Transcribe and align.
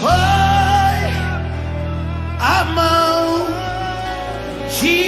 Foi 0.00 0.10
a 2.38 2.64
mão 2.74 3.46
de 4.80 5.00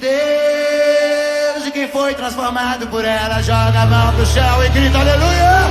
Deus. 0.00 1.66
E 1.66 1.70
quem 1.70 1.86
foi 1.88 2.14
transformado 2.14 2.88
por 2.88 3.04
ela, 3.04 3.40
joga 3.40 3.82
a 3.82 3.86
mão 3.86 4.12
pro 4.14 4.26
chão 4.26 4.64
e 4.64 4.68
grita 4.70 4.98
aleluia. 4.98 5.62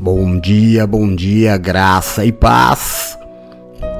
Bom 0.00 0.40
dia, 0.40 0.86
bom 0.86 1.14
dia, 1.14 1.56
graça 1.56 2.24
e 2.24 2.32
paz. 2.32 3.03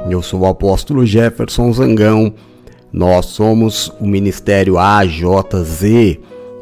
Eu 0.09 0.21
sou 0.21 0.41
o 0.41 0.46
apóstolo 0.46 1.07
Jefferson 1.07 1.73
Zangão. 1.73 2.34
Nós 2.93 3.27
somos 3.27 3.91
o 3.98 4.06
Ministério 4.06 4.79
AJZ, 4.79 6.19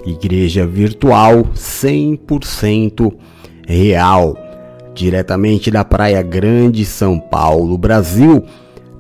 Igreja 0.07 0.65
Virtual 0.65 1.43
100% 1.55 3.13
real, 3.67 4.37
diretamente 4.95 5.71
da 5.73 5.85
Praia 5.85 6.23
Grande, 6.23 6.85
São 6.85 7.19
Paulo, 7.19 7.77
Brasil, 7.77 8.45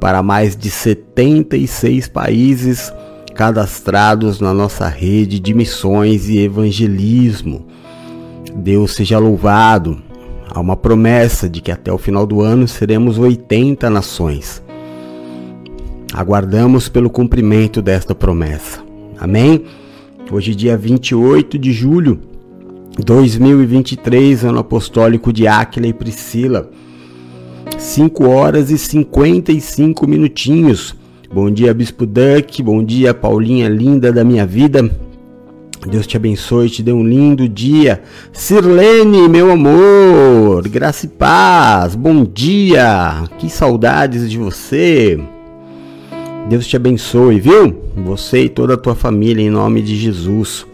para 0.00 0.22
mais 0.22 0.56
de 0.56 0.70
76 0.70 2.08
países 2.08 2.92
cadastrados 3.34 4.40
na 4.40 4.52
nossa 4.52 4.88
rede 4.88 5.38
de 5.38 5.54
missões 5.54 6.28
e 6.28 6.38
evangelismo. 6.38 7.64
Deus 8.56 8.92
seja 8.94 9.18
louvado 9.18 10.02
Há 10.54 10.60
uma 10.60 10.76
promessa 10.76 11.48
de 11.48 11.62
que 11.62 11.70
até 11.72 11.90
o 11.90 11.96
final 11.96 12.26
do 12.26 12.42
ano 12.42 12.68
seremos 12.68 13.16
80 13.16 13.88
nações. 13.88 14.62
Aguardamos 16.12 16.90
pelo 16.90 17.08
cumprimento 17.08 17.80
desta 17.80 18.14
promessa. 18.14 18.84
Amém? 19.18 19.64
Hoje, 20.30 20.54
dia 20.54 20.76
28 20.76 21.58
de 21.58 21.72
julho 21.72 22.20
de 22.98 23.02
2023, 23.02 24.44
ano 24.44 24.58
apostólico 24.58 25.32
de 25.32 25.46
Áquila 25.46 25.86
e 25.86 25.94
Priscila. 25.94 26.70
5 27.78 28.28
horas 28.28 28.70
e 28.70 28.76
55 28.76 30.06
minutinhos. 30.06 30.94
Bom 31.32 31.50
dia, 31.50 31.72
Bispo 31.72 32.04
Duck. 32.04 32.62
Bom 32.62 32.84
dia, 32.84 33.14
Paulinha 33.14 33.70
linda 33.70 34.12
da 34.12 34.22
minha 34.22 34.44
vida. 34.44 34.90
Deus 35.86 36.06
te 36.06 36.16
abençoe, 36.16 36.70
te 36.70 36.82
dê 36.82 36.92
um 36.92 37.04
lindo 37.04 37.48
dia. 37.48 38.02
Sirlene, 38.32 39.28
meu 39.28 39.50
amor, 39.50 40.68
graça 40.68 41.06
e 41.06 41.08
paz, 41.08 41.96
bom 41.96 42.24
dia. 42.24 43.24
Que 43.38 43.50
saudades 43.50 44.30
de 44.30 44.38
você. 44.38 45.20
Deus 46.48 46.66
te 46.66 46.76
abençoe, 46.76 47.40
viu? 47.40 47.82
Você 47.96 48.44
e 48.44 48.48
toda 48.48 48.74
a 48.74 48.76
tua 48.76 48.94
família, 48.94 49.42
em 49.42 49.50
nome 49.50 49.82
de 49.82 49.96
Jesus. 49.96 50.64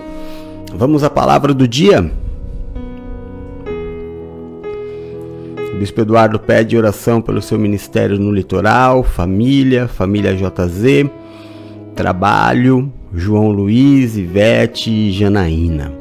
Vamos 0.75 1.03
à 1.03 1.09
palavra 1.09 1.55
do 1.55 1.67
dia. 1.67 2.11
O 5.73 5.79
Bispo 5.79 6.03
Eduardo 6.03 6.39
pede 6.39 6.77
oração 6.77 7.23
pelo 7.23 7.41
seu 7.41 7.59
ministério 7.59 8.19
no 8.19 8.31
litoral, 8.31 9.03
família, 9.03 9.89
família 9.89 10.35
JZ, 10.35 11.09
trabalho, 11.95 12.93
João 13.15 13.51
Luiz, 13.51 14.17
Ivete 14.17 14.91
e 14.91 15.13
Janaína. 15.13 15.93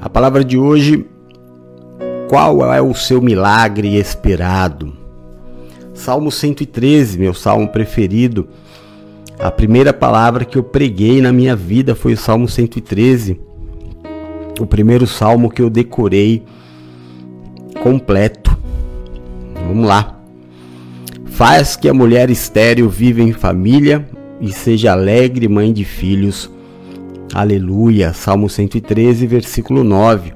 A 0.00 0.08
palavra 0.08 0.44
de 0.44 0.58
hoje, 0.58 1.06
qual 2.28 2.72
é 2.72 2.82
o 2.82 2.94
seu 2.94 3.22
milagre 3.22 3.96
esperado? 3.96 4.92
Salmo 5.94 6.30
113, 6.30 7.18
meu 7.18 7.32
salmo 7.32 7.68
preferido. 7.68 8.48
A 9.38 9.50
primeira 9.50 9.92
palavra 9.92 10.44
que 10.44 10.58
eu 10.58 10.62
preguei 10.62 11.20
na 11.20 11.32
minha 11.32 11.56
vida 11.56 11.94
foi 11.94 12.12
o 12.12 12.16
Salmo 12.16 12.48
113. 12.48 13.40
O 14.60 14.66
primeiro 14.66 15.06
salmo 15.06 15.50
que 15.50 15.62
eu 15.62 15.70
decorei 15.70 16.44
completo. 17.82 18.56
Vamos 19.66 19.86
lá. 19.86 20.20
Faz 21.26 21.74
que 21.74 21.88
a 21.88 21.94
mulher 21.94 22.30
estéril 22.30 22.88
viva 22.88 23.20
em 23.20 23.32
família, 23.32 24.06
e 24.40 24.52
seja 24.52 24.92
alegre, 24.92 25.48
mãe 25.48 25.72
de 25.72 25.84
filhos. 25.84 26.50
Aleluia. 27.32 28.12
Salmo 28.12 28.48
113, 28.48 29.26
versículo 29.26 29.82
9. 29.82 30.32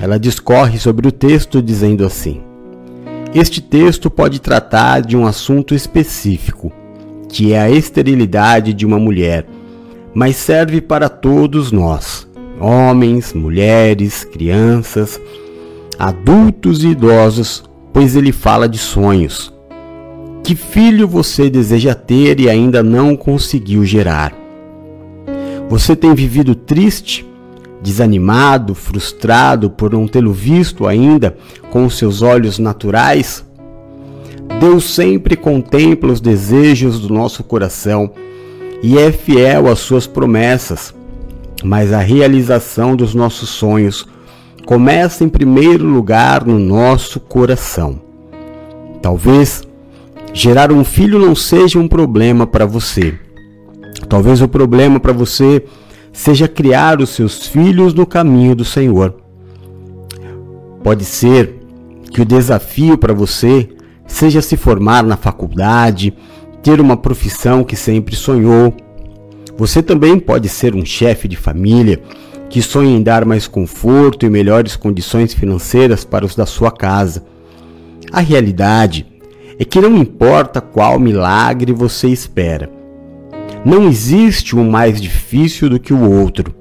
Ela 0.00 0.18
discorre 0.18 0.78
sobre 0.78 1.08
o 1.08 1.12
texto 1.12 1.62
dizendo 1.62 2.04
assim: 2.04 2.40
Este 3.34 3.60
texto 3.60 4.10
pode 4.10 4.40
tratar 4.40 5.00
de 5.00 5.16
um 5.16 5.26
assunto 5.26 5.74
específico, 5.74 6.72
que 7.28 7.52
é 7.52 7.60
a 7.60 7.70
esterilidade 7.70 8.72
de 8.72 8.84
uma 8.84 8.98
mulher, 8.98 9.46
mas 10.14 10.36
serve 10.36 10.80
para 10.80 11.08
todos 11.08 11.72
nós, 11.72 12.28
homens, 12.60 13.32
mulheres, 13.32 14.24
crianças, 14.24 15.20
adultos 15.98 16.84
e 16.84 16.88
idosos, 16.88 17.64
pois 17.92 18.14
ele 18.14 18.32
fala 18.32 18.68
de 18.68 18.78
sonhos 18.78 19.55
que 20.46 20.54
filho 20.54 21.08
você 21.08 21.50
deseja 21.50 21.92
ter 21.92 22.38
e 22.38 22.48
ainda 22.48 22.80
não 22.80 23.16
conseguiu 23.16 23.84
gerar? 23.84 24.32
Você 25.68 25.96
tem 25.96 26.14
vivido 26.14 26.54
triste, 26.54 27.28
desanimado, 27.82 28.72
frustrado 28.72 29.68
por 29.68 29.92
não 29.92 30.06
tê-lo 30.06 30.32
visto 30.32 30.86
ainda 30.86 31.36
com 31.72 31.84
os 31.84 31.98
seus 31.98 32.22
olhos 32.22 32.60
naturais? 32.60 33.44
Deus 34.60 34.84
sempre 34.84 35.34
contempla 35.34 36.12
os 36.12 36.20
desejos 36.20 37.00
do 37.00 37.12
nosso 37.12 37.42
coração 37.42 38.12
e 38.80 38.96
é 38.96 39.10
fiel 39.10 39.66
às 39.66 39.80
suas 39.80 40.06
promessas, 40.06 40.94
mas 41.64 41.92
a 41.92 41.98
realização 41.98 42.94
dos 42.94 43.16
nossos 43.16 43.48
sonhos 43.48 44.06
começa 44.64 45.24
em 45.24 45.28
primeiro 45.28 45.84
lugar 45.84 46.46
no 46.46 46.56
nosso 46.56 47.18
coração. 47.18 48.00
Talvez 49.02 49.65
Gerar 50.32 50.70
um 50.70 50.84
filho 50.84 51.18
não 51.18 51.34
seja 51.34 51.78
um 51.78 51.88
problema 51.88 52.46
para 52.46 52.66
você. 52.66 53.14
Talvez 54.08 54.40
o 54.42 54.48
problema 54.48 55.00
para 55.00 55.12
você 55.12 55.64
seja 56.12 56.48
criar 56.48 57.00
os 57.00 57.10
seus 57.10 57.46
filhos 57.46 57.92
no 57.92 58.06
caminho 58.06 58.54
do 58.54 58.64
Senhor. 58.64 59.16
Pode 60.82 61.04
ser 61.04 61.54
que 62.10 62.20
o 62.20 62.24
desafio 62.24 62.96
para 62.96 63.12
você 63.12 63.68
seja 64.06 64.40
se 64.40 64.56
formar 64.56 65.02
na 65.02 65.16
faculdade, 65.16 66.14
ter 66.62 66.80
uma 66.80 66.96
profissão 66.96 67.64
que 67.64 67.76
sempre 67.76 68.14
sonhou. 68.14 68.74
Você 69.56 69.82
também 69.82 70.18
pode 70.18 70.48
ser 70.48 70.74
um 70.74 70.84
chefe 70.84 71.26
de 71.26 71.36
família 71.36 72.00
que 72.48 72.62
sonha 72.62 72.96
em 72.96 73.02
dar 73.02 73.24
mais 73.24 73.48
conforto 73.48 74.24
e 74.24 74.30
melhores 74.30 74.76
condições 74.76 75.34
financeiras 75.34 76.04
para 76.04 76.24
os 76.24 76.36
da 76.36 76.46
sua 76.46 76.70
casa. 76.70 77.24
A 78.12 78.20
realidade 78.20 79.06
é 79.58 79.64
que 79.64 79.80
não 79.80 79.96
importa 79.96 80.60
qual 80.60 80.98
milagre 80.98 81.72
você 81.72 82.08
espera. 82.08 82.70
Não 83.64 83.88
existe 83.88 84.54
um 84.54 84.68
mais 84.70 85.00
difícil 85.00 85.68
do 85.68 85.80
que 85.80 85.92
o 85.92 86.10
outro. 86.10 86.54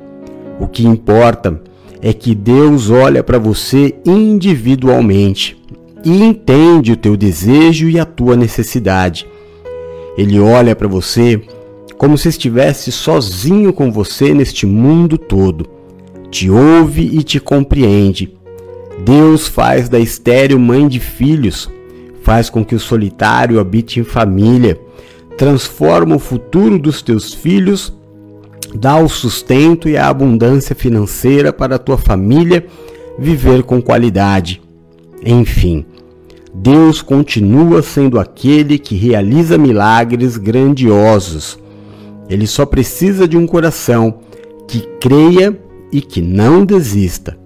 O 0.60 0.68
que 0.68 0.88
importa 0.88 1.62
é 2.02 2.14
que 2.14 2.34
Deus 2.34 2.90
olha 2.90 3.24
para 3.24 3.38
você 3.38 3.96
individualmente 4.06 5.62
e 6.04 6.24
entende 6.24 6.92
o 6.92 6.98
teu 6.98 7.18
desejo 7.18 7.90
e 7.90 8.00
a 8.00 8.06
tua 8.06 8.36
necessidade. 8.36 9.28
Ele 10.18 10.40
olha 10.40 10.76
para 10.76 10.88
você 10.88 11.42
como 11.98 12.18
se 12.18 12.30
estivesse 12.30 12.92
sozinho 12.92 13.74
com 13.74 13.92
você 13.92 14.34
neste 14.34 14.66
mundo 14.66 15.18
todo. 15.18 15.68
Te 16.30 16.50
ouve 16.50 17.02
e 17.02 17.24
te 17.24 17.40
compreende. 17.40 18.34
Deus 19.04 19.48
faz 19.48 19.90
da 19.90 20.00
estéreo 20.00 20.60
mãe 20.60 20.88
de 20.88 21.00
filhos 21.00 21.70
faz 22.26 22.50
com 22.50 22.66
que 22.66 22.74
o 22.74 22.80
solitário 22.80 23.60
habite 23.60 24.00
em 24.00 24.04
família, 24.04 24.82
transforma 25.38 26.16
o 26.16 26.20
futuro 26.20 26.80
dos 26.80 27.04
teus 27.04 27.36
filhos, 27.36 27.94
dá 28.74 28.98
o 28.98 29.08
sustento 29.08 29.88
e 29.88 29.96
a 29.96 30.10
abundância 30.10 30.76
financeira 30.76 31.54
para 31.54 31.76
a 31.76 31.80
tua 31.80 32.00
família 32.00 32.66
viver 33.20 33.62
com 33.62 33.80
qualidade. 33.80 34.60
Enfim, 35.24 35.86
Deus 36.52 37.00
continua 37.00 37.84
sendo 37.84 38.20
aquele 38.20 38.80
que 38.80 38.96
realiza 38.96 39.56
milagres 39.56 40.36
grandiosos. 40.36 41.60
Ele 42.28 42.48
só 42.48 42.66
precisa 42.66 43.28
de 43.28 43.38
um 43.38 43.46
coração 43.46 44.22
que 44.68 44.82
creia 45.00 45.56
e 45.92 46.02
que 46.02 46.24
não 46.24 46.66
desista. 46.66 47.38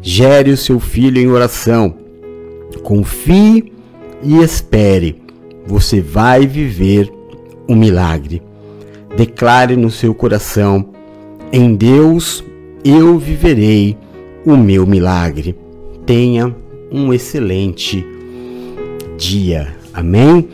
Gere 0.00 0.52
o 0.52 0.56
seu 0.56 0.78
filho 0.78 1.20
em 1.20 1.26
oração. 1.26 1.96
Confie 2.84 3.73
e 4.24 4.42
espere, 4.42 5.22
você 5.66 6.00
vai 6.00 6.46
viver 6.46 7.12
um 7.68 7.76
milagre. 7.76 8.42
Declare 9.16 9.76
no 9.76 9.90
seu 9.90 10.14
coração: 10.14 10.88
em 11.52 11.74
Deus 11.74 12.42
eu 12.84 13.18
viverei 13.18 13.96
o 14.44 14.56
meu 14.56 14.86
milagre. 14.86 15.56
Tenha 16.04 16.54
um 16.90 17.12
excelente 17.12 18.04
dia. 19.16 19.74
Amém? 19.92 20.48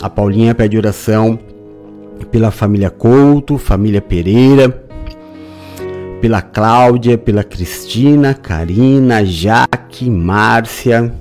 A 0.00 0.08
Paulinha 0.08 0.54
pede 0.54 0.76
oração 0.76 1.38
pela 2.30 2.50
família 2.50 2.90
Couto, 2.90 3.58
família 3.58 4.00
Pereira, 4.00 4.68
pela 6.20 6.42
Cláudia, 6.42 7.18
pela 7.18 7.44
Cristina, 7.44 8.34
Karina, 8.34 9.24
Jaque, 9.24 10.10
Márcia, 10.10 11.12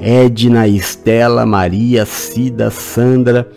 Edna, 0.00 0.68
Estela, 0.68 1.46
Maria, 1.46 2.04
Cida, 2.04 2.70
Sandra, 2.70 3.48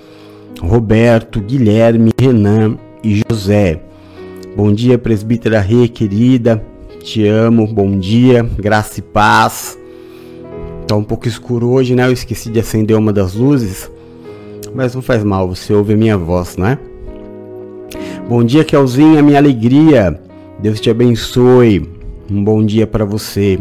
Roberto, 0.62 1.40
Guilherme, 1.42 2.12
Renan 2.20 2.78
e 3.04 3.22
José. 3.30 3.82
Bom 4.56 4.74
dia, 4.74 4.98
presbítera 4.98 5.60
Rê, 5.60 5.88
querida. 5.88 6.64
Te 7.02 7.26
amo. 7.28 7.66
Bom 7.68 7.98
dia, 7.98 8.44
graça 8.58 9.00
e 9.00 9.04
paz. 9.04 9.78
Tá 10.88 10.96
um 10.96 11.04
pouco 11.04 11.28
escuro 11.28 11.70
hoje, 11.70 11.96
né? 11.96 12.08
Eu 12.08 12.12
esqueci 12.12 12.50
de 12.50 12.60
acender 12.60 12.98
uma 12.98 13.14
das 13.14 13.36
luzes. 13.36 13.90
Mas 14.74 14.94
não 14.94 15.02
faz 15.02 15.24
mal, 15.24 15.48
você 15.48 15.74
ouve 15.74 15.94
a 15.94 15.98
minha 15.98 16.18
voz, 16.18 16.58
né? 16.58 16.78
Bom 18.28 18.44
dia, 18.44 18.64
Kelzinha, 18.64 19.24
minha 19.24 19.38
alegria. 19.38 20.20
Deus 20.60 20.80
te 20.80 20.90
abençoe. 20.90 21.90
Um 22.30 22.44
bom 22.44 22.64
dia 22.64 22.86
para 22.86 23.06
você. 23.06 23.60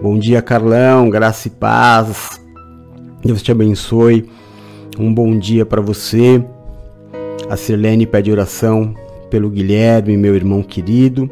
Bom 0.00 0.16
dia, 0.16 0.40
Carlão, 0.40 1.10
graça 1.10 1.48
e 1.48 1.50
paz. 1.50 2.40
Deus 3.20 3.42
te 3.42 3.50
abençoe. 3.50 4.30
Um 4.96 5.12
bom 5.12 5.36
dia 5.36 5.66
para 5.66 5.80
você. 5.80 6.40
A 7.50 7.56
Sirlene 7.56 8.06
pede 8.06 8.30
oração 8.30 8.94
pelo 9.28 9.50
Guilherme, 9.50 10.16
meu 10.16 10.36
irmão 10.36 10.62
querido. 10.62 11.28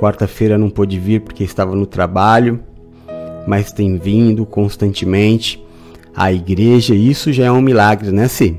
Quarta-feira 0.00 0.56
não 0.56 0.70
pôde 0.70 0.98
vir 0.98 1.20
porque 1.20 1.44
estava 1.44 1.76
no 1.76 1.84
trabalho, 1.84 2.58
mas 3.46 3.70
tem 3.70 3.98
vindo 3.98 4.46
constantemente 4.46 5.62
à 6.16 6.32
igreja. 6.32 6.94
Isso 6.94 7.34
já 7.34 7.44
é 7.44 7.52
um 7.52 7.60
milagre, 7.60 8.10
né, 8.10 8.28
Si? 8.28 8.58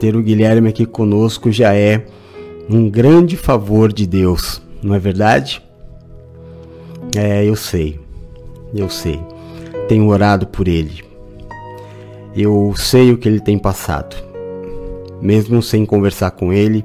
Ter 0.00 0.16
o 0.16 0.22
Guilherme 0.22 0.70
aqui 0.70 0.86
conosco 0.86 1.52
já 1.52 1.74
é 1.74 2.06
um 2.70 2.88
grande 2.88 3.36
favor 3.36 3.92
de 3.92 4.06
Deus, 4.06 4.62
não 4.82 4.94
é 4.94 4.98
verdade? 4.98 5.62
É, 7.16 7.44
eu 7.44 7.56
sei, 7.56 7.98
eu 8.74 8.88
sei 8.90 9.20
tenho 9.88 10.08
orado 10.08 10.46
por 10.46 10.68
ele. 10.68 11.04
Eu 12.34 12.74
sei 12.76 13.12
o 13.12 13.18
que 13.18 13.28
ele 13.28 13.40
tem 13.40 13.58
passado. 13.58 14.16
Mesmo 15.20 15.62
sem 15.62 15.86
conversar 15.86 16.32
com 16.32 16.52
ele, 16.52 16.84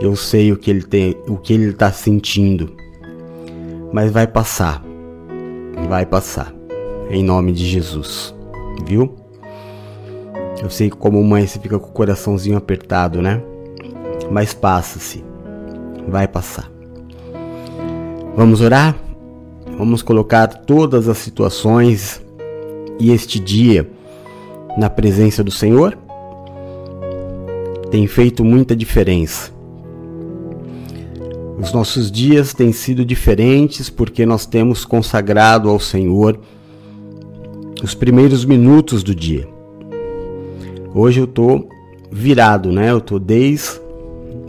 eu 0.00 0.14
sei 0.14 0.52
o 0.52 0.56
que 0.56 0.70
ele 0.70 0.82
tem, 0.82 1.16
o 1.26 1.36
que 1.36 1.52
ele 1.52 1.70
está 1.70 1.90
sentindo. 1.90 2.74
Mas 3.92 4.10
vai 4.10 4.26
passar. 4.26 4.82
Vai 5.88 6.04
passar. 6.04 6.52
Em 7.10 7.22
nome 7.22 7.52
de 7.52 7.64
Jesus. 7.66 8.34
Viu? 8.86 9.14
Eu 10.62 10.70
sei 10.70 10.90
que 10.90 10.96
como 10.96 11.22
mãe 11.22 11.46
você 11.46 11.58
fica 11.58 11.78
com 11.78 11.88
o 11.88 11.92
coraçãozinho 11.92 12.56
apertado, 12.56 13.20
né? 13.20 13.42
Mas 14.30 14.54
passa-se. 14.54 15.24
Vai 16.06 16.28
passar. 16.28 16.70
Vamos 18.36 18.60
orar? 18.60 18.94
Vamos 19.82 20.00
colocar 20.00 20.46
todas 20.46 21.08
as 21.08 21.18
situações 21.18 22.22
e 23.00 23.10
este 23.10 23.40
dia 23.40 23.90
na 24.78 24.88
presença 24.88 25.42
do 25.42 25.50
Senhor? 25.50 25.98
Tem 27.90 28.06
feito 28.06 28.44
muita 28.44 28.76
diferença. 28.76 29.50
Os 31.58 31.72
nossos 31.72 32.12
dias 32.12 32.54
têm 32.54 32.70
sido 32.70 33.04
diferentes 33.04 33.90
porque 33.90 34.24
nós 34.24 34.46
temos 34.46 34.84
consagrado 34.84 35.68
ao 35.68 35.80
Senhor 35.80 36.38
os 37.82 37.92
primeiros 37.92 38.44
minutos 38.44 39.02
do 39.02 39.12
dia. 39.12 39.48
Hoje 40.94 41.18
eu 41.18 41.26
tô 41.26 41.66
virado, 42.08 42.70
né? 42.70 42.92
Eu 42.92 43.00
tô 43.00 43.18
desde 43.18 43.80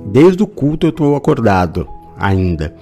desde 0.05 0.43
o 0.43 0.47
culto 0.47 0.85
eu 0.85 0.91
tô 0.91 1.15
acordado 1.15 1.87
ainda. 2.19 2.75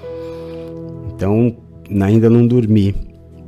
Então, 1.15 1.55
ainda 1.99 2.29
não 2.29 2.45
dormi. 2.45 2.95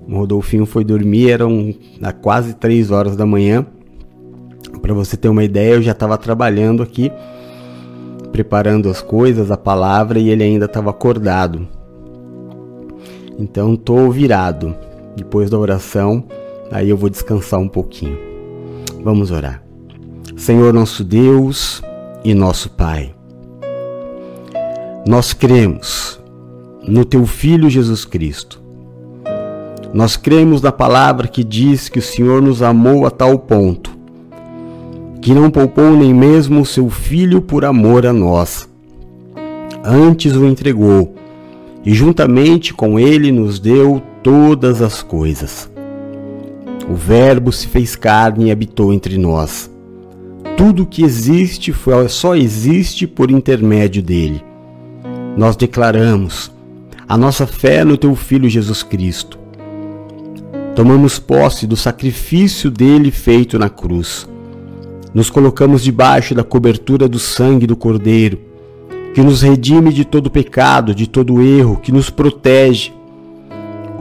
O 0.07 0.17
Rodolfinho 0.17 0.65
foi 0.65 0.83
dormir, 0.83 1.29
eram 1.29 1.73
quase 2.21 2.53
3 2.55 2.91
horas 2.91 3.15
da 3.15 3.25
manhã. 3.25 3.65
Para 4.81 4.93
você 4.93 5.15
ter 5.15 5.29
uma 5.29 5.43
ideia, 5.43 5.75
eu 5.75 5.81
já 5.81 5.93
estava 5.93 6.17
trabalhando 6.17 6.83
aqui, 6.83 7.11
preparando 8.31 8.89
as 8.89 9.01
coisas, 9.01 9.49
a 9.49 9.55
palavra, 9.55 10.19
e 10.19 10.29
ele 10.29 10.43
ainda 10.43 10.65
estava 10.65 10.89
acordado. 10.89 11.67
Então 13.39 13.75
tô 13.75 14.09
virado. 14.09 14.75
Depois 15.15 15.49
da 15.49 15.57
oração, 15.57 16.25
aí 16.71 16.89
eu 16.89 16.97
vou 16.97 17.09
descansar 17.09 17.59
um 17.59 17.69
pouquinho. 17.69 18.17
Vamos 19.03 19.31
orar. 19.31 19.63
Senhor 20.35 20.73
nosso 20.73 21.03
Deus 21.03 21.81
e 22.23 22.33
nosso 22.33 22.71
Pai. 22.71 23.13
Nós 25.07 25.33
cremos 25.33 26.19
no 26.87 27.05
teu 27.05 27.25
Filho 27.25 27.69
Jesus 27.69 28.05
Cristo. 28.05 28.61
Nós 29.93 30.17
cremos 30.17 30.61
na 30.61 30.71
palavra 30.71 31.27
que 31.27 31.43
diz 31.43 31.87
que 31.87 31.99
o 31.99 32.01
Senhor 32.01 32.41
nos 32.41 32.61
amou 32.61 33.05
a 33.05 33.11
tal 33.11 33.37
ponto, 33.37 33.91
que 35.21 35.33
não 35.33 35.49
poupou 35.49 35.95
nem 35.95 36.13
mesmo 36.13 36.61
o 36.61 36.65
seu 36.65 36.89
Filho 36.89 37.41
por 37.41 37.63
amor 37.63 38.05
a 38.05 38.11
nós. 38.11 38.67
Antes 39.83 40.35
o 40.35 40.45
entregou, 40.45 41.13
e 41.85 41.93
juntamente 41.93 42.73
com 42.73 42.99
ele 42.99 43.31
nos 43.31 43.59
deu 43.59 44.01
todas 44.21 44.81
as 44.81 45.01
coisas. 45.03 45.69
O 46.89 46.95
Verbo 46.95 47.51
se 47.51 47.67
fez 47.67 47.95
carne 47.95 48.45
e 48.45 48.51
habitou 48.51 48.93
entre 48.93 49.17
nós. 49.17 49.71
Tudo 50.57 50.85
que 50.85 51.03
existe 51.03 51.73
só 52.09 52.35
existe 52.35 53.07
por 53.07 53.31
intermédio 53.31 54.01
dele. 54.01 54.43
Nós 55.35 55.55
declaramos 55.55 56.52
a 57.13 57.17
nossa 57.17 57.45
fé 57.45 57.85
no 57.85 57.95
teu 57.95 58.15
Filho 58.15 58.49
Jesus 58.49 58.81
Cristo. 58.81 59.37
Tomamos 60.75 61.19
posse 61.19 61.67
do 61.67 61.75
sacrifício 61.75 62.71
dele 62.71 63.11
feito 63.11 63.59
na 63.59 63.69
cruz. 63.69 64.27
Nos 65.13 65.29
colocamos 65.29 65.83
debaixo 65.83 66.33
da 66.33 66.43
cobertura 66.43 67.07
do 67.07 67.19
sangue 67.19 67.67
do 67.67 67.75
Cordeiro, 67.75 68.39
que 69.13 69.21
nos 69.21 69.43
redime 69.43 69.93
de 69.93 70.03
todo 70.03 70.31
pecado, 70.31 70.95
de 70.95 71.05
todo 71.05 71.39
erro, 71.39 71.77
que 71.77 71.91
nos 71.91 72.09
protege. 72.09 72.91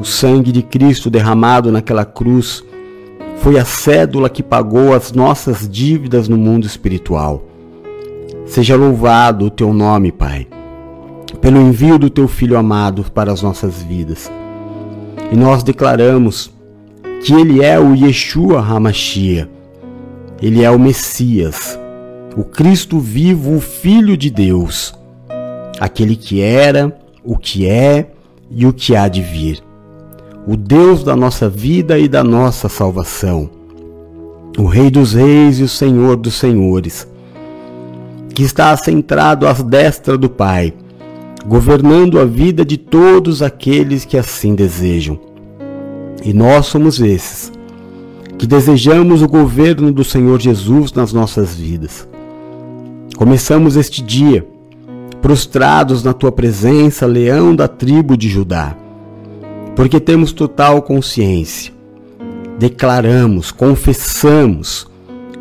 O 0.00 0.05
sangue 0.05 0.50
de 0.50 0.62
Cristo 0.62 1.11
derramado 1.11 1.70
naquela 1.70 2.06
cruz 2.06 2.64
foi 3.37 3.59
a 3.59 3.64
cédula 3.66 4.31
que 4.31 4.42
pagou 4.42 4.95
as 4.95 5.12
nossas 5.12 5.69
dívidas 5.69 6.28
no 6.28 6.38
mundo 6.38 6.64
espiritual. 6.64 7.47
Seja 8.47 8.75
louvado 8.75 9.45
o 9.45 9.50
teu 9.50 9.71
nome, 9.75 10.11
Pai 10.11 10.47
pelo 11.40 11.60
envio 11.60 11.98
do 11.98 12.10
teu 12.10 12.28
Filho 12.28 12.56
amado 12.56 13.04
para 13.12 13.32
as 13.32 13.42
nossas 13.42 13.82
vidas. 13.82 14.30
E 15.30 15.36
nós 15.36 15.62
declaramos 15.62 16.52
que 17.24 17.32
ele 17.32 17.62
é 17.64 17.78
o 17.78 17.94
Yeshua 17.94 18.60
Hamashia, 18.60 19.48
ele 20.40 20.62
é 20.62 20.70
o 20.70 20.78
Messias, 20.78 21.78
o 22.36 22.44
Cristo 22.44 22.98
vivo, 22.98 23.56
o 23.56 23.60
Filho 23.60 24.16
de 24.16 24.28
Deus, 24.28 24.94
aquele 25.78 26.16
que 26.16 26.40
era, 26.40 26.96
o 27.24 27.38
que 27.38 27.68
é 27.68 28.10
e 28.50 28.66
o 28.66 28.72
que 28.72 28.96
há 28.96 29.08
de 29.08 29.22
vir, 29.22 29.62
o 30.46 30.56
Deus 30.56 31.04
da 31.04 31.14
nossa 31.14 31.48
vida 31.48 31.98
e 31.98 32.08
da 32.08 32.24
nossa 32.24 32.68
salvação, 32.68 33.48
o 34.58 34.66
Rei 34.66 34.90
dos 34.90 35.14
Reis 35.14 35.60
e 35.60 35.62
o 35.62 35.68
Senhor 35.68 36.16
dos 36.16 36.34
Senhores, 36.34 37.06
que 38.34 38.42
está 38.42 38.70
assentado 38.70 39.46
à 39.46 39.52
destra 39.52 40.18
do 40.18 40.28
Pai 40.28 40.74
governando 41.46 42.20
a 42.20 42.25
vida 42.25 42.64
de 42.64 42.76
todos 42.76 43.42
aqueles 43.42 44.04
que 44.04 44.16
assim 44.16 44.54
desejam. 44.54 45.18
E 46.25 46.32
nós 46.32 46.66
somos 46.66 47.00
esses, 47.00 47.52
que 48.38 48.46
desejamos 48.46 49.22
o 49.22 49.28
governo 49.28 49.90
do 49.92 50.04
Senhor 50.04 50.40
Jesus 50.40 50.92
nas 50.92 51.12
nossas 51.12 51.54
vidas. 51.54 52.06
Começamos 53.16 53.76
este 53.76 54.02
dia 54.02 54.46
prostrados 55.20 56.02
na 56.02 56.12
tua 56.12 56.32
presença, 56.32 57.06
leão 57.06 57.54
da 57.54 57.68
tribo 57.68 58.16
de 58.16 58.28
Judá, 58.28 58.76
porque 59.76 60.00
temos 60.00 60.32
total 60.32 60.82
consciência. 60.82 61.72
Declaramos, 62.58 63.50
confessamos 63.50 64.87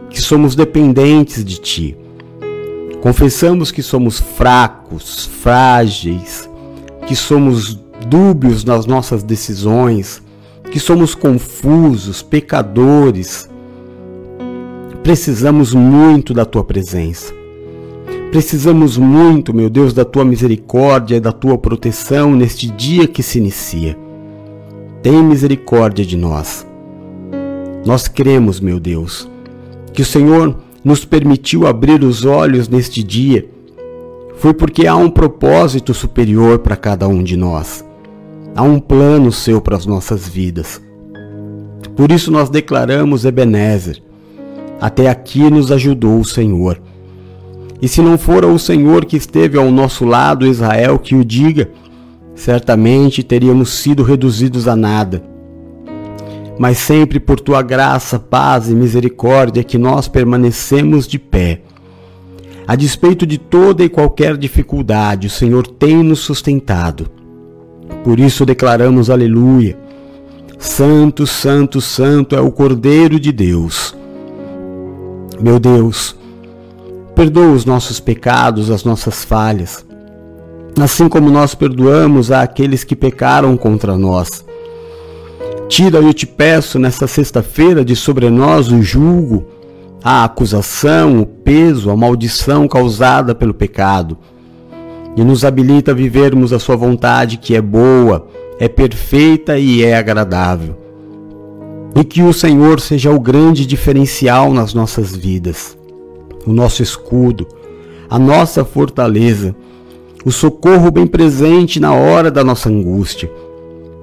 que 0.10 0.22
somos 0.22 0.56
dependentes 0.56 1.44
de 1.46 1.60
ti 1.60 1.98
Confessamos 3.02 3.72
que 3.72 3.82
somos 3.82 4.20
fracos, 4.20 5.26
frágeis, 5.26 6.48
que 7.08 7.16
somos 7.16 7.74
dúbios 8.08 8.64
nas 8.64 8.86
nossas 8.86 9.24
decisões, 9.24 10.22
que 10.72 10.80
somos 10.80 11.16
confusos, 11.16 12.22
pecadores. 12.22 13.50
Precisamos 15.02 15.74
muito 15.74 16.32
da 16.32 16.46
tua 16.46 16.64
presença. 16.64 17.34
Precisamos 18.30 18.98
muito, 18.98 19.52
meu 19.52 19.70
Deus, 19.70 19.94
da 19.94 20.06
tua 20.06 20.24
misericórdia 20.24 21.16
e 21.16 21.20
da 21.20 21.32
tua 21.32 21.58
proteção 21.58 22.36
neste 22.36 22.68
dia 22.68 23.08
que 23.08 23.24
se 23.24 23.40
inicia. 23.40 23.98
tem 25.02 25.24
misericórdia 25.24 26.06
de 26.06 26.16
nós. 26.16 26.68
Nós 27.84 28.08
cremos, 28.08 28.60
meu 28.60 28.80
Deus, 28.80 29.28
que 29.92 30.04
o 30.04 30.06
Senhor 30.06 30.56
nos 30.84 31.06
permitiu 31.06 31.68
abrir 31.68 32.04
os 32.04 32.26
olhos 32.26 32.68
neste 32.68 33.04
dia 33.04 33.48
foi 34.42 34.56
porque 34.56 34.88
há 34.88 34.96
um 34.96 35.08
propósito 35.08 35.94
superior 35.94 36.58
para 36.58 36.76
cada 36.76 37.08
um 37.08 37.22
de 37.22 37.38
nós. 37.38 37.86
Há 38.56 38.64
um 38.64 38.80
plano 38.80 39.32
seu 39.32 39.62
para 39.62 39.78
as 39.78 39.86
nossas 39.86 40.28
vidas. 40.28 40.82
Por 41.96 42.12
isso 42.12 42.32
nós 42.32 42.50
declaramos 42.50 43.24
Ebenezer. 43.24 44.02
Até 44.82 45.08
aqui 45.08 45.48
nos 45.52 45.72
ajudou 45.72 46.20
o 46.20 46.26
Senhor. 46.26 46.82
E 47.80 47.88
se 47.88 48.02
não 48.02 48.18
for 48.18 48.44
o 48.44 48.58
Senhor 48.58 49.06
que 49.06 49.16
esteve 49.16 49.60
ao 49.60 49.70
nosso 49.70 50.06
lado, 50.06 50.48
Israel, 50.48 50.98
que 50.98 51.14
o 51.14 51.24
diga, 51.24 51.70
certamente 52.34 53.22
teríamos 53.22 53.70
sido 53.70 54.02
reduzidos 54.02 54.68
a 54.68 54.76
nada. 54.76 55.24
Mas 56.62 56.78
sempre 56.78 57.20
por 57.20 57.40
tua 57.40 57.64
graça, 57.64 58.20
paz 58.20 58.70
e 58.70 58.76
misericórdia 58.76 59.64
que 59.64 59.80
nós 59.80 60.08
permanecemos 60.08 61.08
de 61.08 61.18
pé. 61.18 61.62
A 62.68 62.76
despeito 62.76 63.26
de 63.26 63.40
toda 63.40 63.84
e 63.84 63.90
qualquer 63.90 64.38
dificuldade, 64.38 65.26
o 65.26 65.30
Senhor 65.32 65.66
tem 65.66 66.04
nos 66.04 66.20
sustentado. 66.20 67.10
Por 68.04 68.20
isso 68.20 68.46
declaramos 68.46 69.10
aleluia. 69.10 69.76
Santo, 70.60 71.26
santo, 71.26 71.82
santo 71.82 72.36
é 72.36 72.40
o 72.40 72.52
Cordeiro 72.52 73.20
de 73.20 73.32
Deus. 73.32 73.98
Meu 75.42 75.60
Deus, 75.60 76.16
perdoa 77.16 77.54
os 77.54 77.66
nossos 77.66 78.00
pecados, 78.00 78.70
as 78.70 78.84
nossas 78.84 79.26
falhas, 79.26 79.84
assim 80.80 81.10
como 81.10 81.32
nós 81.32 81.56
perdoamos 81.56 82.32
àqueles 82.32 82.84
que 82.84 82.96
pecaram 82.96 83.58
contra 83.58 83.98
nós. 83.98 84.46
Tira, 85.72 86.00
eu 86.00 86.14
te 86.14 86.28
peço, 86.28 86.78
nesta 86.78 87.08
sexta-feira 87.08 87.86
de 87.86 87.96
sobre 87.96 88.30
nós 88.30 88.70
o 88.70 88.82
julgo, 88.82 89.46
a 90.04 90.26
acusação, 90.26 91.22
o 91.22 91.26
peso, 91.26 91.90
a 91.90 91.96
maldição 91.96 92.68
causada 92.68 93.34
pelo 93.34 93.54
pecado, 93.54 94.18
e 95.16 95.24
nos 95.24 95.46
habilita 95.46 95.92
a 95.92 95.94
vivermos 95.94 96.52
a 96.52 96.60
Sua 96.60 96.76
vontade 96.76 97.38
que 97.38 97.56
é 97.56 97.62
boa, 97.62 98.28
é 98.60 98.68
perfeita 98.68 99.58
e 99.58 99.82
é 99.82 99.96
agradável. 99.96 100.76
E 101.96 102.04
que 102.04 102.22
o 102.22 102.34
Senhor 102.34 102.82
seja 102.82 103.10
o 103.10 103.20
grande 103.20 103.66
diferencial 103.66 104.52
nas 104.52 104.74
nossas 104.74 105.16
vidas, 105.16 105.78
o 106.46 106.52
nosso 106.52 106.84
escudo, 106.84 107.48
a 108.10 108.20
nossa 108.20 108.66
fortaleza, 108.66 109.56
o 110.26 110.34
socorro 110.34 110.92
bem 110.92 111.08
presente 111.08 111.80
na 111.80 111.94
hora 111.94 112.30
da 112.30 112.44
nossa 112.44 112.68
angústia. 112.68 113.32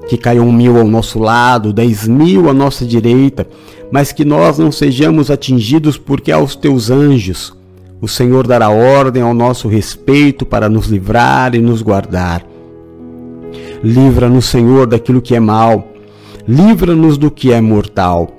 Que 0.09 0.17
caiam 0.17 0.50
mil 0.50 0.77
ao 0.77 0.88
nosso 0.88 1.21
lado, 1.21 1.73
dez 1.73 2.09
mil 2.09 2.49
à 2.49 2.55
nossa 2.55 2.85
direita, 2.85 3.47
mas 3.93 4.11
que 4.11 4.25
nós 4.25 4.59
não 4.59 4.73
sejamos 4.73 5.31
atingidos 5.31 5.97
porque 5.97 6.33
aos 6.33 6.57
teus 6.57 6.91
anjos 6.91 7.57
o 8.00 8.07
Senhor 8.07 8.47
dará 8.47 8.71
ordem 8.71 9.23
ao 9.23 9.35
nosso 9.35 9.67
respeito 9.67 10.47
para 10.47 10.69
nos 10.69 10.87
livrar 10.87 11.55
e 11.55 11.59
nos 11.59 11.83
guardar. 11.83 12.47
Livra-nos, 13.83 14.47
Senhor, 14.47 14.87
daquilo 14.87 15.21
que 15.21 15.35
é 15.35 15.41
mal, 15.41 15.88
livra-nos 16.47 17.19
do 17.19 17.29
que 17.29 17.53
é 17.53 17.61
mortal. 17.61 18.31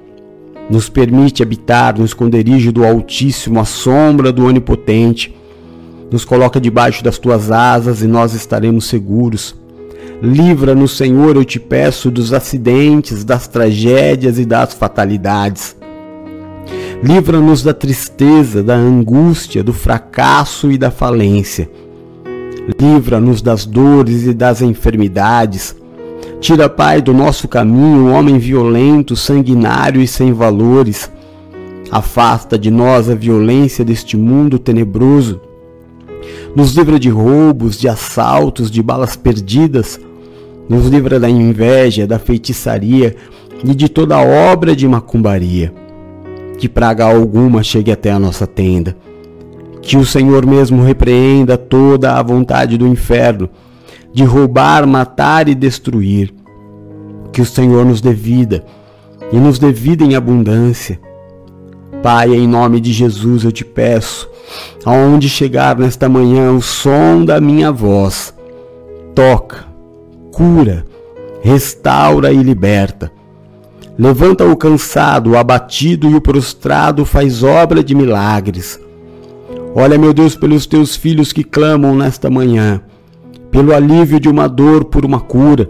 Nos 0.70 0.88
permite 0.88 1.44
habitar 1.44 1.98
no 1.98 2.06
esconderijo 2.06 2.72
do 2.72 2.86
Altíssimo, 2.86 3.60
à 3.60 3.66
sombra 3.66 4.32
do 4.32 4.46
Onipotente. 4.46 5.36
Nos 6.10 6.24
coloca 6.24 6.60
debaixo 6.60 7.04
das 7.04 7.18
tuas 7.18 7.52
asas 7.52 8.02
e 8.02 8.08
nós 8.08 8.34
estaremos 8.34 8.86
seguros. 8.86 9.59
Livra-nos, 10.22 10.98
Senhor, 10.98 11.38
eu 11.38 11.46
te 11.46 11.60
peço, 11.60 12.12
dos 12.12 12.34
acidentes, 12.34 13.24
das 13.24 13.48
tragédias 13.48 14.38
e 14.38 14.44
das 14.44 14.74
fatalidades. 14.74 15.78
Livra-nos 17.02 17.64
da 17.64 17.74
tristeza, 17.74 18.62
da 18.62 18.76
angústia, 18.76 19.64
do 19.64 19.72
fracasso 19.72 20.70
e 20.70 20.78
da 20.78 20.92
falência. 20.92 21.72
Livra-nos 22.78 23.42
das 23.42 23.66
dores 23.66 24.26
e 24.26 24.34
das 24.34 24.62
enfermidades. 24.62 25.74
Tira, 26.42 26.68
Pai, 26.68 27.02
do 27.02 27.14
nosso 27.14 27.48
caminho 27.48 28.08
o 28.08 28.12
homem 28.12 28.38
violento, 28.38 29.16
sanguinário 29.16 30.02
e 30.02 30.08
sem 30.08 30.34
valores. 30.34 31.10
Afasta 31.90 32.60
de 32.60 32.70
nós 32.70 33.10
a 33.10 33.16
violência 33.16 33.86
deste 33.86 34.18
mundo 34.18 34.60
tenebroso. 34.60 35.40
Nos 36.54 36.74
livra 36.74 37.00
de 37.00 37.10
roubos, 37.10 37.80
de 37.80 37.88
assaltos, 37.88 38.70
de 38.70 38.84
balas 38.84 39.16
perdidas 39.16 39.98
nos 40.70 40.86
livra 40.86 41.20
da 41.20 41.28
inveja, 41.28 42.06
da 42.06 42.20
feitiçaria 42.20 43.16
e 43.66 43.74
de 43.74 43.90
toda 43.90 44.20
obra 44.20 44.76
de 44.76 44.88
macumbaria. 44.88 45.74
Que 46.58 46.70
praga 46.70 47.06
alguma 47.06 47.64
chegue 47.64 47.92
até 47.92 48.12
a 48.12 48.20
nossa 48.20 48.46
tenda. 48.46 48.96
Que 49.82 49.98
o 49.98 50.06
Senhor 50.06 50.46
mesmo 50.46 50.84
repreenda 50.84 51.58
toda 51.58 52.14
a 52.14 52.22
vontade 52.22 52.78
do 52.78 52.88
inferno 52.88 53.50
de 54.14 54.24
roubar, 54.24 54.86
matar 54.86 55.48
e 55.50 55.56
destruir. 55.56 56.34
Que 57.32 57.42
o 57.42 57.46
Senhor 57.46 57.86
nos 57.86 58.02
dê 58.02 58.14
vida 58.14 58.64
e 59.32 59.38
nos 59.38 59.58
dê 59.58 59.72
vida 59.72 60.04
em 60.04 60.16
abundância. 60.16 61.00
Pai, 62.04 62.34
em 62.34 62.48
nome 62.48 62.80
de 62.80 62.94
Jesus 62.94 63.44
eu 63.44 63.52
te 63.52 63.66
peço, 63.66 64.30
aonde 64.86 65.28
chegar 65.28 65.78
nesta 65.78 66.08
manhã 66.08 66.52
o 66.52 66.62
som 66.62 67.26
da 67.26 67.42
minha 67.42 67.72
voz, 67.72 68.34
toca, 69.14 69.69
cura, 70.32 70.86
restaura 71.42 72.32
e 72.32 72.42
liberta. 72.42 73.12
Levanta 73.98 74.46
o 74.46 74.56
cansado, 74.56 75.32
o 75.32 75.38
abatido 75.38 76.10
e 76.10 76.16
o 76.16 76.22
prostrado, 76.22 77.06
faz 77.06 77.44
obra 77.44 77.84
de 77.84 77.94
milagres. 77.94 78.80
Olha, 79.76 79.98
meu 79.98 80.14
Deus, 80.14 80.36
pelos 80.36 80.66
teus 80.66 80.96
filhos 80.96 81.34
que 81.34 81.44
clamam 81.44 81.96
nesta 81.96 82.30
manhã, 82.30 82.82
pelo 83.52 83.74
alívio 83.74 84.20
de 84.20 84.30
uma 84.30 84.48
dor 84.48 84.86
por 84.86 85.06
uma 85.06 85.20
cura. 85.20 85.70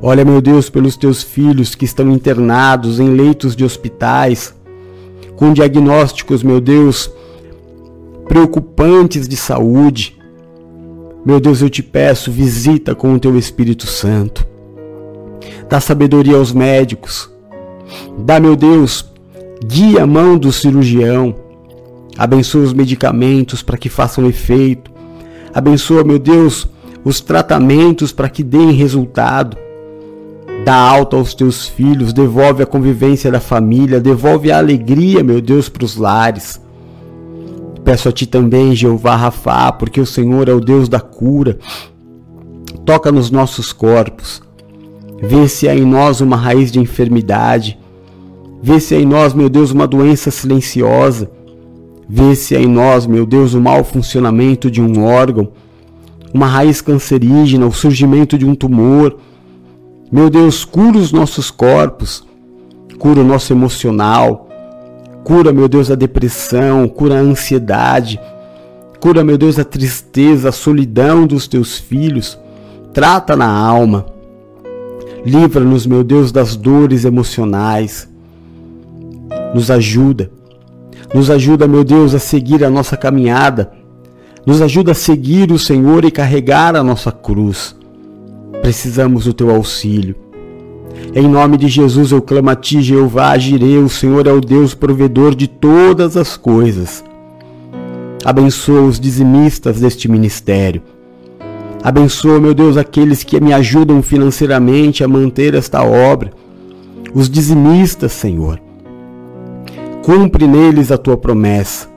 Olha, 0.00 0.24
meu 0.24 0.40
Deus, 0.40 0.68
pelos 0.70 0.96
teus 0.96 1.22
filhos 1.22 1.74
que 1.74 1.84
estão 1.84 2.10
internados 2.10 2.98
em 2.98 3.14
leitos 3.14 3.54
de 3.54 3.64
hospitais, 3.64 4.54
com 5.36 5.52
diagnósticos, 5.52 6.42
meu 6.42 6.60
Deus, 6.60 7.10
preocupantes 8.26 9.28
de 9.28 9.36
saúde. 9.36 10.18
Meu 11.24 11.38
Deus, 11.38 11.62
eu 11.62 11.70
te 11.70 11.84
peço, 11.84 12.32
visita 12.32 12.96
com 12.96 13.14
o 13.14 13.18
teu 13.18 13.38
Espírito 13.38 13.86
Santo. 13.86 14.44
Dá 15.68 15.78
sabedoria 15.78 16.36
aos 16.36 16.52
médicos. 16.52 17.30
Dá, 18.18 18.40
meu 18.40 18.56
Deus, 18.56 19.08
guia 19.64 20.02
a 20.02 20.06
mão 20.06 20.36
do 20.36 20.50
cirurgião. 20.50 21.32
Abençoa 22.18 22.64
os 22.64 22.72
medicamentos 22.72 23.62
para 23.62 23.78
que 23.78 23.88
façam 23.88 24.26
efeito. 24.26 24.90
Abençoa, 25.54 26.02
meu 26.02 26.18
Deus, 26.18 26.66
os 27.04 27.20
tratamentos 27.20 28.10
para 28.10 28.28
que 28.28 28.42
deem 28.42 28.72
resultado. 28.72 29.56
Dá 30.64 30.74
alta 30.74 31.16
aos 31.16 31.34
teus 31.34 31.68
filhos, 31.68 32.12
devolve 32.12 32.64
a 32.64 32.66
convivência 32.66 33.30
da 33.30 33.40
família, 33.40 34.00
devolve 34.00 34.50
a 34.50 34.58
alegria, 34.58 35.22
meu 35.22 35.40
Deus, 35.40 35.68
para 35.68 35.84
os 35.84 35.96
lares. 35.96 36.60
Peço 37.84 38.08
a 38.08 38.12
ti 38.12 38.26
também, 38.26 38.76
Jeová 38.76 39.16
Rafá, 39.16 39.72
porque 39.72 40.00
o 40.00 40.06
Senhor 40.06 40.48
é 40.48 40.52
o 40.52 40.60
Deus 40.60 40.88
da 40.88 41.00
cura. 41.00 41.58
Toca 42.84 43.10
nos 43.10 43.30
nossos 43.30 43.72
corpos. 43.72 44.42
Vê 45.20 45.48
se 45.48 45.68
há 45.68 45.74
em 45.74 45.84
nós 45.84 46.20
uma 46.20 46.36
raiz 46.36 46.70
de 46.70 46.78
enfermidade. 46.78 47.78
Vê 48.62 48.78
se 48.78 48.94
há 48.94 49.00
em 49.00 49.06
nós, 49.06 49.34
meu 49.34 49.48
Deus, 49.48 49.72
uma 49.72 49.86
doença 49.86 50.30
silenciosa. 50.30 51.30
Vê 52.08 52.34
se 52.36 52.54
há 52.54 52.60
em 52.60 52.68
nós, 52.68 53.06
meu 53.06 53.26
Deus, 53.26 53.54
o 53.54 53.60
mau 53.60 53.82
funcionamento 53.82 54.70
de 54.70 54.80
um 54.80 55.04
órgão, 55.04 55.48
uma 56.32 56.46
raiz 56.46 56.80
cancerígena, 56.80 57.66
o 57.66 57.72
surgimento 57.72 58.38
de 58.38 58.46
um 58.46 58.54
tumor. 58.54 59.16
Meu 60.10 60.28
Deus, 60.30 60.64
cura 60.64 60.98
os 60.98 61.10
nossos 61.10 61.50
corpos, 61.50 62.24
cura 62.98 63.20
o 63.20 63.24
nosso 63.24 63.52
emocional, 63.52 64.48
Cura, 65.24 65.52
meu 65.52 65.68
Deus, 65.68 65.90
a 65.90 65.94
depressão, 65.94 66.88
cura 66.88 67.16
a 67.16 67.20
ansiedade, 67.20 68.20
cura, 69.00 69.22
meu 69.22 69.38
Deus, 69.38 69.58
a 69.58 69.64
tristeza, 69.64 70.48
a 70.48 70.52
solidão 70.52 71.26
dos 71.26 71.46
teus 71.46 71.78
filhos. 71.78 72.38
Trata 72.92 73.36
na 73.36 73.46
alma. 73.46 74.06
Livra-nos, 75.24 75.86
meu 75.86 76.02
Deus, 76.02 76.32
das 76.32 76.56
dores 76.56 77.04
emocionais. 77.04 78.08
Nos 79.54 79.70
ajuda. 79.70 80.30
Nos 81.14 81.30
ajuda, 81.30 81.68
meu 81.68 81.84
Deus, 81.84 82.14
a 82.14 82.18
seguir 82.18 82.64
a 82.64 82.70
nossa 82.70 82.96
caminhada. 82.96 83.72
Nos 84.44 84.60
ajuda 84.60 84.90
a 84.92 84.94
seguir 84.94 85.52
o 85.52 85.58
Senhor 85.58 86.04
e 86.04 86.10
carregar 86.10 86.74
a 86.74 86.82
nossa 86.82 87.12
cruz. 87.12 87.76
Precisamos 88.60 89.24
do 89.24 89.32
teu 89.32 89.50
auxílio. 89.50 90.16
Em 91.14 91.28
nome 91.28 91.58
de 91.58 91.68
Jesus 91.68 92.10
eu 92.10 92.22
clamo 92.22 92.48
a 92.48 92.56
ti, 92.56 92.80
Jeová, 92.80 93.36
Jireh, 93.36 93.76
o 93.76 93.88
Senhor 93.88 94.26
é 94.26 94.32
o 94.32 94.40
Deus 94.40 94.72
provedor 94.72 95.34
de 95.34 95.46
todas 95.46 96.16
as 96.16 96.38
coisas. 96.38 97.04
Abençoa 98.24 98.80
os 98.80 98.98
dizimistas 98.98 99.78
deste 99.78 100.10
ministério. 100.10 100.80
Abençoa, 101.82 102.40
meu 102.40 102.54
Deus, 102.54 102.78
aqueles 102.78 103.22
que 103.22 103.38
me 103.42 103.52
ajudam 103.52 104.02
financeiramente 104.02 105.04
a 105.04 105.08
manter 105.08 105.52
esta 105.52 105.82
obra, 105.84 106.32
os 107.12 107.28
dizimistas, 107.28 108.12
Senhor. 108.12 108.58
Cumpre 110.02 110.46
neles 110.46 110.90
a 110.90 110.96
tua 110.96 111.18
promessa. 111.18 111.90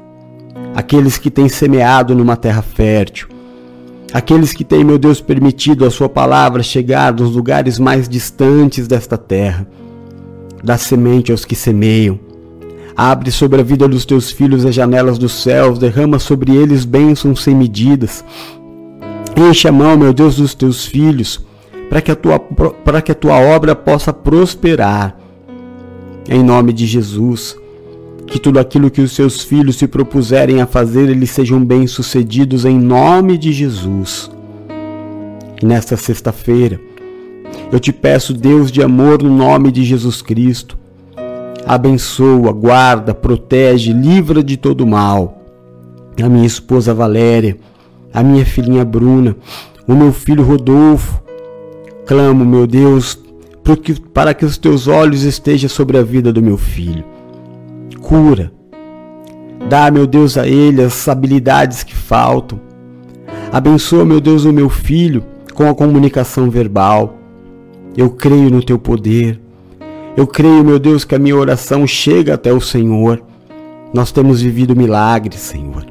Aqueles 0.76 1.18
que 1.18 1.32
têm 1.32 1.48
semeado 1.48 2.14
numa 2.14 2.36
terra 2.36 2.62
fértil, 2.62 3.30
aqueles 4.14 4.54
que 4.54 4.64
têm, 4.64 4.84
meu 4.84 4.98
Deus, 4.98 5.22
permitido 5.22 5.86
a 5.86 5.92
Sua 5.92 6.10
palavra 6.10 6.64
chegar 6.64 7.14
nos 7.14 7.36
lugares 7.36 7.80
mais 7.80 8.08
distantes 8.08 8.88
desta 8.88 9.18
terra. 9.18 9.68
Dá 10.64 10.78
semente 10.78 11.32
aos 11.32 11.46
que 11.46 11.56
semeiam. 11.56 12.20
Abre 12.96 13.30
sobre 13.30 13.60
a 13.60 13.64
vida 13.64 13.88
dos 13.88 14.06
teus 14.06 14.32
filhos 14.32 14.66
as 14.66 14.74
janelas 14.74 15.18
dos 15.18 15.44
céus, 15.44 15.78
derrama 15.78 16.18
sobre 16.18 16.56
eles 16.56 16.86
bênçãos 16.86 17.44
sem 17.44 17.54
medidas. 17.54 18.24
Enche 19.36 19.68
a 19.68 19.72
mão, 19.72 19.98
meu 19.98 20.14
Deus, 20.14 20.38
dos 20.38 20.54
teus 20.54 20.86
filhos, 20.86 21.46
para 21.90 22.02
que, 22.02 22.12
a 22.12 22.16
tua, 22.16 22.40
para 22.40 23.02
que 23.02 23.12
a 23.12 23.16
tua 23.16 23.38
obra 23.38 23.76
possa 23.76 24.14
prosperar. 24.14 25.18
Em 26.30 26.42
nome 26.42 26.72
de 26.72 26.86
Jesus 26.86 27.58
que 28.28 28.40
tudo 28.40 28.60
aquilo 28.60 28.90
que 28.90 29.02
os 29.02 29.12
seus 29.12 29.42
filhos 29.42 29.78
se 29.78 29.88
propuserem 29.88 30.62
a 30.62 30.66
fazer, 30.66 31.10
eles 31.10 31.30
sejam 31.30 31.64
bem-sucedidos 31.64 32.66
em 32.66 32.78
nome 32.78 33.38
de 33.38 33.54
Jesus. 33.54 34.32
Nesta 35.62 35.96
sexta-feira, 35.96 36.80
eu 37.72 37.80
te 37.80 37.94
peço, 37.94 38.34
Deus 38.34 38.72
de 38.72 38.82
amor, 38.82 39.22
no 39.22 39.36
nome 39.36 39.72
de 39.72 39.84
Jesus 39.84 40.22
Cristo, 40.22 40.78
abençoa, 41.66 42.52
guarda, 42.52 43.14
protege, 43.14 43.94
livra 43.94 44.44
de 44.44 44.58
todo 44.58 44.86
mal 44.86 45.42
a 46.24 46.30
minha 46.30 46.46
esposa 46.46 46.94
Valéria, 46.94 47.58
a 48.14 48.24
minha 48.24 48.46
filhinha 48.46 48.86
Bruna, 48.86 49.36
o 49.88 49.94
meu 49.94 50.14
filho 50.14 50.44
Rodolfo. 50.44 51.22
Clamo, 52.06 52.46
meu 52.46 52.66
Deus, 52.66 53.20
para 54.14 54.34
que 54.34 54.46
os 54.46 54.58
teus 54.58 54.88
olhos 54.88 55.24
estejam 55.24 55.70
sobre 55.70 55.98
a 55.98 56.04
vida 56.04 56.32
do 56.32 56.42
meu 56.42 56.58
filho 56.58 57.15
cura. 58.06 58.52
Dá, 59.68 59.90
meu 59.90 60.06
Deus, 60.06 60.38
a 60.38 60.48
ele 60.48 60.84
as 60.84 61.08
habilidades 61.08 61.84
que 61.84 61.96
faltam. 61.96 62.60
Abençoa, 63.52 64.06
meu 64.06 64.22
Deus, 64.22 64.46
o 64.46 64.54
meu 64.54 64.70
filho 64.70 65.24
com 65.56 65.68
a 65.68 65.74
comunicação 65.74 66.50
verbal. 66.50 67.18
Eu 67.98 68.12
creio 68.12 68.52
no 68.52 68.62
teu 68.62 68.78
poder. 68.78 69.42
Eu 70.16 70.28
creio, 70.28 70.64
meu 70.64 70.78
Deus, 70.78 71.04
que 71.04 71.16
a 71.16 71.20
minha 71.20 71.36
oração 71.36 71.88
chega 71.88 72.36
até 72.36 72.54
o 72.54 72.62
Senhor. 72.62 73.24
Nós 73.92 74.12
temos 74.12 74.42
vivido 74.42 74.76
milagres, 74.76 75.40
Senhor. 75.40 75.86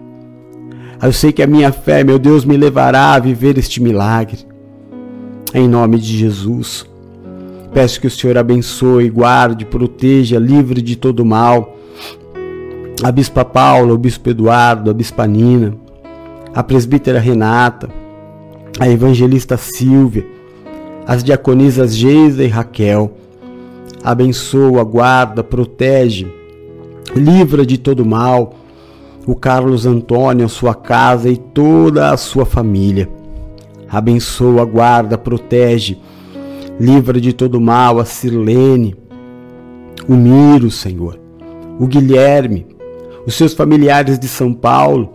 Eu 1.02 1.12
sei 1.12 1.32
que 1.32 1.42
a 1.42 1.46
minha 1.46 1.72
fé, 1.72 2.04
meu 2.04 2.18
Deus, 2.18 2.44
me 2.44 2.56
levará 2.56 3.14
a 3.14 3.18
viver 3.18 3.58
este 3.58 3.82
milagre. 3.82 4.38
Em 5.52 5.66
nome 5.66 5.98
de 5.98 6.16
Jesus. 6.16 6.86
Peço 7.72 8.00
que 8.00 8.06
o 8.06 8.10
Senhor 8.10 8.38
abençoe, 8.38 9.10
guarde, 9.10 9.64
proteja, 9.64 10.38
livre 10.38 10.80
de 10.80 10.94
todo 10.94 11.24
mal 11.24 11.73
a 13.02 13.10
Bispa 13.10 13.44
Paula, 13.44 13.92
o 13.92 13.98
Bispo 13.98 14.30
Eduardo, 14.30 14.90
a 14.90 14.94
Bispa 14.94 15.26
Nina, 15.26 15.74
a 16.54 16.62
Presbítera 16.62 17.18
Renata, 17.18 17.88
a 18.78 18.88
Evangelista 18.88 19.56
Silvia, 19.56 20.26
as 21.06 21.22
diaconisas 21.22 21.94
Geisa 21.94 22.44
e 22.44 22.48
Raquel. 22.48 23.12
Abençoa, 24.02 24.84
guarda, 24.84 25.42
protege, 25.42 26.26
livra 27.14 27.64
de 27.64 27.78
todo 27.78 28.04
mal 28.04 28.54
o 29.26 29.34
Carlos 29.34 29.86
Antônio, 29.86 30.44
a 30.44 30.48
sua 30.48 30.74
casa 30.74 31.30
e 31.30 31.36
toda 31.36 32.10
a 32.10 32.16
sua 32.16 32.44
família. 32.44 33.08
Abençoa, 33.88 34.64
guarda, 34.64 35.16
protege, 35.16 35.98
livra 36.78 37.20
de 37.20 37.32
todo 37.32 37.60
mal 37.60 37.98
a 37.98 38.04
Sirlene, 38.04 38.94
o 40.08 40.14
Miro, 40.14 40.70
Senhor, 40.70 41.18
o 41.78 41.86
Guilherme, 41.86 42.66
os 43.26 43.34
seus 43.34 43.54
familiares 43.54 44.18
de 44.18 44.28
São 44.28 44.52
Paulo. 44.52 45.14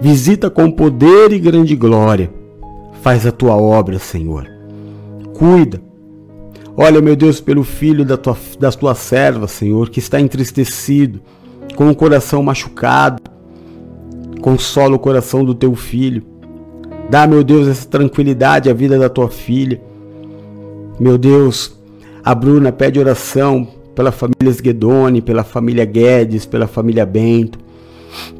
Visita 0.00 0.50
com 0.50 0.70
poder 0.70 1.32
e 1.32 1.38
grande 1.38 1.76
glória. 1.76 2.32
Faz 3.02 3.26
a 3.26 3.32
tua 3.32 3.56
obra, 3.56 3.98
Senhor. 3.98 4.48
Cuida. 5.34 5.80
Olha, 6.76 7.00
meu 7.02 7.14
Deus, 7.14 7.40
pelo 7.40 7.62
filho 7.62 8.04
da 8.04 8.16
tua, 8.16 8.36
das 8.58 8.74
tuas 8.74 8.98
servas, 8.98 9.50
Senhor, 9.50 9.90
que 9.90 9.98
está 9.98 10.20
entristecido, 10.20 11.20
com 11.76 11.90
o 11.90 11.94
coração 11.94 12.42
machucado. 12.42 13.22
Consola 14.40 14.96
o 14.96 14.98
coração 14.98 15.44
do 15.44 15.54
teu 15.54 15.74
filho. 15.74 16.22
Dá, 17.10 17.26
meu 17.26 17.44
Deus, 17.44 17.68
essa 17.68 17.86
tranquilidade 17.86 18.70
à 18.70 18.72
vida 18.72 18.98
da 18.98 19.08
tua 19.08 19.28
filha. 19.28 19.80
Meu 20.98 21.18
Deus, 21.18 21.78
a 22.24 22.34
Bruna 22.34 22.72
pede 22.72 22.98
oração 22.98 23.68
pela 23.94 24.12
família 24.12 24.52
Guedoni, 24.60 25.20
pela 25.20 25.44
família 25.44 25.84
Guedes, 25.84 26.46
pela 26.46 26.66
família 26.66 27.04
Bento, 27.04 27.58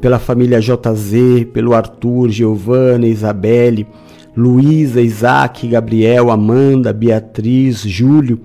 pela 0.01 0.19
família 0.19 0.59
JZ, 0.59 1.45
pelo 1.51 1.73
Arthur, 1.73 2.29
Giovana, 2.29 3.07
Isabelle, 3.07 3.87
Luísa, 4.35 5.01
Isaac, 5.01 5.67
Gabriel, 5.67 6.31
Amanda, 6.31 6.91
Beatriz, 6.91 7.81
Júlio, 7.81 8.39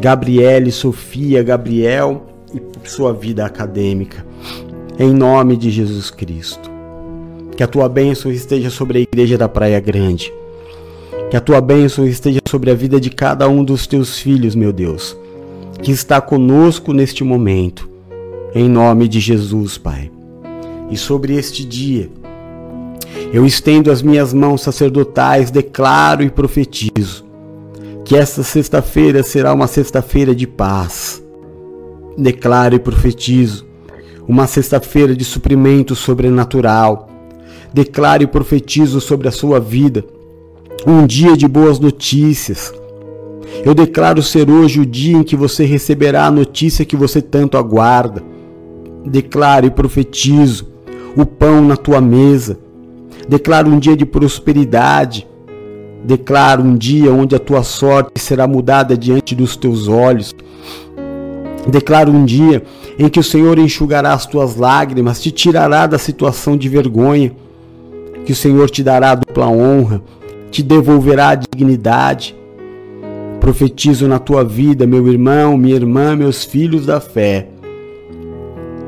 Gabriele, 0.00 0.72
Sofia, 0.72 1.42
Gabriel 1.42 2.26
e 2.52 2.88
sua 2.88 3.12
vida 3.12 3.44
acadêmica. 3.44 4.24
Em 4.98 5.12
nome 5.12 5.56
de 5.56 5.70
Jesus 5.70 6.10
Cristo. 6.10 6.70
Que 7.56 7.62
a 7.62 7.68
tua 7.68 7.88
bênção 7.88 8.32
esteja 8.32 8.70
sobre 8.70 8.98
a 8.98 9.00
igreja 9.00 9.38
da 9.38 9.48
Praia 9.48 9.78
Grande. 9.78 10.32
Que 11.30 11.36
a 11.36 11.40
tua 11.40 11.60
bênção 11.60 12.06
esteja 12.06 12.40
sobre 12.48 12.70
a 12.70 12.74
vida 12.74 13.00
de 13.00 13.10
cada 13.10 13.48
um 13.48 13.64
dos 13.64 13.86
teus 13.86 14.18
filhos, 14.18 14.56
meu 14.56 14.72
Deus 14.72 15.16
que 15.84 15.92
está 15.92 16.18
conosco 16.18 16.94
neste 16.94 17.22
momento, 17.22 17.90
em 18.54 18.70
nome 18.70 19.06
de 19.06 19.20
Jesus, 19.20 19.76
Pai. 19.76 20.10
E 20.90 20.96
sobre 20.96 21.34
este 21.34 21.62
dia, 21.62 22.10
eu 23.30 23.44
estendo 23.44 23.90
as 23.90 24.00
minhas 24.00 24.32
mãos 24.32 24.62
sacerdotais, 24.62 25.50
declaro 25.50 26.22
e 26.22 26.30
profetizo 26.30 27.22
que 28.02 28.16
esta 28.16 28.42
sexta-feira 28.42 29.22
será 29.22 29.52
uma 29.52 29.66
sexta-feira 29.66 30.34
de 30.34 30.46
paz. 30.46 31.22
Declaro 32.16 32.74
e 32.74 32.78
profetizo 32.78 33.66
uma 34.26 34.46
sexta-feira 34.46 35.14
de 35.14 35.24
suprimento 35.24 35.94
sobrenatural. 35.94 37.10
Declaro 37.74 38.22
e 38.22 38.26
profetizo 38.26 39.02
sobre 39.02 39.28
a 39.28 39.32
sua 39.32 39.60
vida 39.60 40.02
um 40.86 41.06
dia 41.06 41.36
de 41.36 41.46
boas 41.46 41.78
notícias 41.78 42.72
eu 43.62 43.74
declaro 43.74 44.22
ser 44.22 44.50
hoje 44.50 44.80
o 44.80 44.86
dia 44.86 45.16
em 45.16 45.22
que 45.22 45.36
você 45.36 45.64
receberá 45.64 46.26
a 46.26 46.30
notícia 46.30 46.84
que 46.84 46.96
você 46.96 47.20
tanto 47.20 47.58
aguarda. 47.58 48.22
Declaro 49.04 49.66
e 49.66 49.70
profetizo 49.70 50.72
o 51.16 51.26
pão 51.26 51.62
na 51.62 51.76
tua 51.76 52.00
mesa. 52.00 52.58
Declaro 53.28 53.70
um 53.70 53.78
dia 53.78 53.96
de 53.96 54.06
prosperidade. 54.06 55.26
Declaro 56.04 56.62
um 56.62 56.76
dia 56.76 57.12
onde 57.12 57.34
a 57.34 57.38
tua 57.38 57.62
sorte 57.62 58.20
será 58.20 58.46
mudada 58.46 58.96
diante 58.96 59.34
dos 59.34 59.56
teus 59.56 59.88
olhos. 59.88 60.34
Declaro 61.66 62.12
um 62.12 62.24
dia 62.24 62.62
em 62.98 63.08
que 63.08 63.18
o 63.18 63.24
Senhor 63.24 63.58
enxugará 63.58 64.12
as 64.12 64.26
tuas 64.26 64.56
lágrimas, 64.56 65.20
te 65.22 65.30
tirará 65.30 65.86
da 65.86 65.98
situação 65.98 66.56
de 66.56 66.68
vergonha, 66.68 67.32
que 68.26 68.32
o 68.32 68.36
Senhor 68.36 68.68
te 68.68 68.82
dará 68.82 69.14
dupla 69.14 69.48
honra, 69.48 70.02
te 70.50 70.62
devolverá 70.62 71.30
a 71.30 71.34
dignidade, 71.34 72.36
Profetizo 73.44 74.08
na 74.08 74.18
tua 74.18 74.42
vida, 74.42 74.86
meu 74.86 75.06
irmão, 75.06 75.54
minha 75.58 75.76
irmã, 75.76 76.16
meus 76.16 76.44
filhos 76.44 76.86
da 76.86 76.98
fé, 76.98 77.46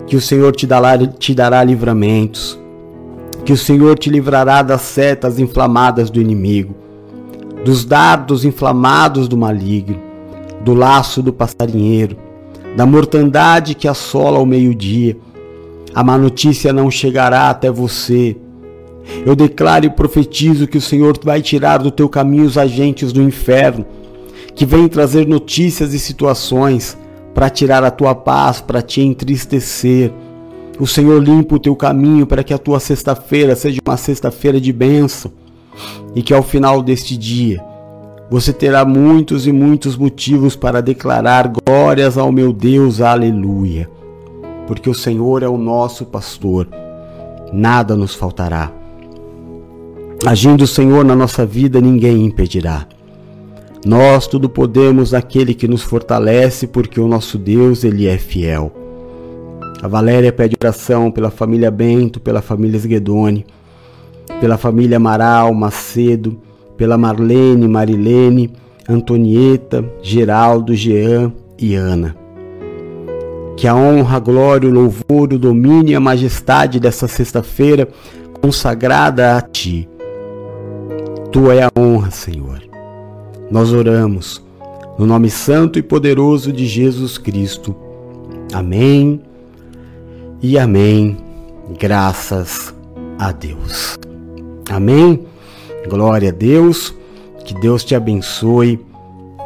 que 0.06 0.16
o 0.16 0.20
Senhor 0.20 0.56
te 0.56 0.66
dará, 0.66 0.96
te 0.96 1.34
dará 1.34 1.62
livramentos, 1.62 2.58
que 3.44 3.52
o 3.52 3.56
Senhor 3.56 3.98
te 3.98 4.08
livrará 4.08 4.62
das 4.62 4.80
setas 4.80 5.38
inflamadas 5.38 6.08
do 6.08 6.22
inimigo, 6.22 6.74
dos 7.66 7.84
dardos 7.84 8.46
inflamados 8.46 9.28
do 9.28 9.36
maligno, 9.36 10.00
do 10.64 10.72
laço 10.72 11.22
do 11.22 11.34
passarinheiro, 11.34 12.16
da 12.74 12.86
mortandade 12.86 13.74
que 13.74 13.86
assola 13.86 14.38
ao 14.38 14.46
meio-dia. 14.46 15.18
A 15.94 16.02
má 16.02 16.16
notícia 16.16 16.72
não 16.72 16.90
chegará 16.90 17.50
até 17.50 17.70
você. 17.70 18.34
Eu 19.26 19.36
declaro 19.36 19.84
e 19.84 19.90
profetizo 19.90 20.66
que 20.66 20.78
o 20.78 20.80
Senhor 20.80 21.14
vai 21.22 21.42
tirar 21.42 21.76
do 21.76 21.90
teu 21.90 22.08
caminho 22.08 22.46
os 22.46 22.56
agentes 22.56 23.12
do 23.12 23.20
inferno 23.20 23.84
que 24.56 24.64
vem 24.64 24.88
trazer 24.88 25.26
notícias 25.28 25.92
e 25.92 25.98
situações 25.98 26.96
para 27.34 27.50
tirar 27.50 27.84
a 27.84 27.90
tua 27.90 28.14
paz, 28.14 28.62
para 28.62 28.80
te 28.80 29.02
entristecer. 29.02 30.10
O 30.80 30.86
Senhor 30.86 31.22
limpa 31.22 31.56
o 31.56 31.60
teu 31.60 31.76
caminho 31.76 32.26
para 32.26 32.42
que 32.42 32.54
a 32.54 32.58
tua 32.58 32.80
sexta-feira 32.80 33.54
seja 33.54 33.78
uma 33.86 33.98
sexta-feira 33.98 34.58
de 34.58 34.72
bênção 34.72 35.30
e 36.14 36.22
que 36.22 36.32
ao 36.32 36.42
final 36.42 36.82
deste 36.82 37.18
dia 37.18 37.62
você 38.30 38.50
terá 38.50 38.84
muitos 38.84 39.46
e 39.46 39.52
muitos 39.52 39.94
motivos 39.94 40.56
para 40.56 40.80
declarar 40.80 41.48
glórias 41.48 42.16
ao 42.16 42.32
meu 42.32 42.50
Deus, 42.52 43.02
aleluia. 43.02 43.88
Porque 44.66 44.88
o 44.88 44.94
Senhor 44.94 45.42
é 45.42 45.48
o 45.48 45.58
nosso 45.58 46.06
pastor, 46.06 46.66
nada 47.52 47.94
nos 47.94 48.14
faltará. 48.14 48.72
Agindo 50.26 50.64
o 50.64 50.66
Senhor 50.66 51.04
na 51.04 51.14
nossa 51.14 51.44
vida, 51.44 51.78
ninguém 51.80 52.24
impedirá. 52.24 52.86
Nós 53.86 54.26
tudo 54.26 54.48
podemos 54.48 55.12
naquele 55.12 55.54
que 55.54 55.68
nos 55.68 55.80
fortalece, 55.80 56.66
porque 56.66 56.98
o 56.98 57.06
nosso 57.06 57.38
Deus, 57.38 57.84
ele 57.84 58.08
é 58.08 58.18
fiel. 58.18 58.72
A 59.80 59.86
Valéria 59.86 60.32
pede 60.32 60.56
oração 60.60 61.08
pela 61.08 61.30
família 61.30 61.70
Bento, 61.70 62.18
pela 62.18 62.42
família 62.42 62.76
Esguedone, 62.76 63.46
pela 64.40 64.58
família 64.58 64.96
Amaral, 64.96 65.54
Macedo, 65.54 66.36
pela 66.76 66.98
Marlene, 66.98 67.68
Marilene, 67.68 68.50
Antonieta, 68.88 69.88
Geraldo, 70.02 70.74
Jean 70.74 71.32
e 71.56 71.76
Ana. 71.76 72.16
Que 73.56 73.68
a 73.68 73.76
honra, 73.76 74.16
a 74.16 74.20
glória, 74.20 74.68
o 74.68 74.72
louvor, 74.72 75.32
o 75.32 75.38
domínio 75.38 75.92
e 75.92 75.94
a 75.94 76.00
majestade 76.00 76.80
dessa 76.80 77.06
sexta-feira 77.06 77.86
consagrada 78.42 79.36
a 79.36 79.40
Ti. 79.40 79.88
Tua 81.30 81.54
é 81.54 81.62
a 81.62 81.70
honra, 81.78 82.10
Senhor. 82.10 82.66
Nós 83.48 83.72
oramos 83.72 84.44
no 84.98 85.06
nome 85.06 85.30
santo 85.30 85.78
e 85.78 85.82
poderoso 85.82 86.52
de 86.52 86.66
Jesus 86.66 87.16
Cristo. 87.16 87.76
Amém 88.52 89.20
e 90.42 90.58
amém. 90.58 91.16
Graças 91.78 92.74
a 93.16 93.30
Deus. 93.30 93.96
Amém. 94.68 95.26
Glória 95.88 96.30
a 96.30 96.32
Deus. 96.32 96.92
Que 97.44 97.54
Deus 97.54 97.84
te 97.84 97.94
abençoe. 97.94 98.84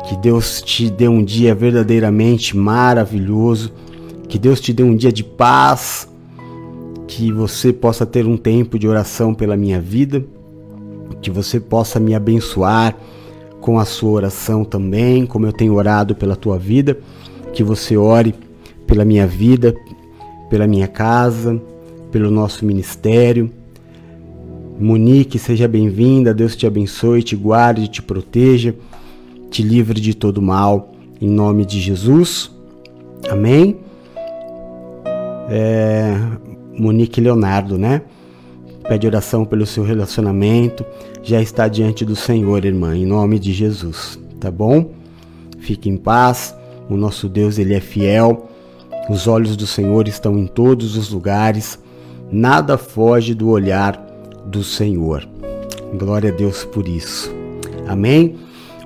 Que 0.09 0.17
Deus 0.17 0.63
te 0.63 0.89
dê 0.89 1.07
um 1.07 1.23
dia 1.23 1.55
verdadeiramente 1.55 2.57
maravilhoso. 2.57 3.71
Que 4.29 4.39
Deus 4.39 4.63
te 4.63 4.73
dê 4.73 4.83
um 4.83 4.97
dia 4.97 5.13
de 5.13 5.23
paz. 5.23 6.09
Que 7.07 7.31
você 7.31 7.71
possa 7.71 8.07
ter 8.07 8.27
um 8.27 8.39
tempo 8.39 8.79
de 8.79 8.89
oração 8.89 9.35
pela 9.35 9.59
minha 9.59 9.79
vida. 9.79 10.25
Que 11.21 11.31
você 11.31 11.61
possa 11.61 12.01
me 12.01 12.15
abençoar 12.15 12.97
com 13.61 13.79
a 13.79 13.85
sua 13.85 14.11
oração 14.11 14.65
também, 14.65 15.27
como 15.27 15.47
eu 15.47 15.53
tenho 15.53 15.75
orado 15.75 16.15
pela 16.15 16.37
tua 16.37 16.59
vida. 16.59 16.99
Que 17.53 17.63
você 17.63 17.97
ore 17.97 18.35
pela 18.87 19.05
minha 19.05 19.27
vida, 19.27 19.75
pela 20.49 20.67
minha 20.67 20.89
casa, 20.89 21.61
pelo 22.11 22.31
nosso 22.31 22.65
ministério. 22.65 23.51
Monique, 24.79 25.39
seja 25.39 25.69
bem-vinda. 25.69 26.33
Deus 26.33 26.57
te 26.57 26.67
abençoe, 26.67 27.23
te 27.23 27.37
guarde, 27.37 27.89
te 27.89 28.03
proteja, 28.03 28.75
te 29.51 29.63
livre 29.63 30.01
de 30.01 30.15
todo 30.15 30.41
mal. 30.41 30.93
Em 31.21 31.29
nome 31.29 31.67
de 31.67 31.79
Jesus. 31.79 32.51
Amém. 33.29 33.77
É, 35.51 36.15
Monique 36.79 37.21
Leonardo, 37.21 37.77
né? 37.77 38.03
Pede 38.91 39.07
oração 39.07 39.45
pelo 39.45 39.65
seu 39.67 39.85
relacionamento. 39.85 40.85
Já 41.23 41.41
está 41.41 41.69
diante 41.69 42.05
do 42.05 42.17
Senhor, 42.17 42.65
irmã, 42.65 42.97
em 42.97 43.07
nome 43.07 43.39
de 43.39 43.53
Jesus. 43.53 44.19
Tá 44.41 44.51
bom? 44.51 44.91
Fique 45.61 45.89
em 45.89 45.97
paz. 45.97 46.57
O 46.89 46.97
nosso 46.97 47.29
Deus, 47.29 47.57
ele 47.57 47.73
é 47.73 47.79
fiel. 47.79 48.51
Os 49.09 49.29
olhos 49.29 49.55
do 49.55 49.65
Senhor 49.65 50.09
estão 50.09 50.37
em 50.37 50.49
todos 50.49 50.97
os 50.97 51.09
lugares. 51.09 51.79
Nada 52.33 52.77
foge 52.77 53.33
do 53.33 53.51
olhar 53.51 53.95
do 54.47 54.65
Senhor. 54.65 55.25
Glória 55.97 56.33
a 56.33 56.35
Deus 56.35 56.65
por 56.65 56.89
isso. 56.89 57.33
Amém? 57.87 58.39